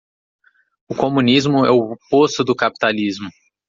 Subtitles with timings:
[0.89, 3.29] O comunismo é o oposto do capitalismo.